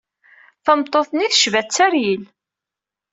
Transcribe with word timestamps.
Tameṭṭut-nni 0.65 1.27
tecba 1.31 1.61
Tteryel. 1.63 2.23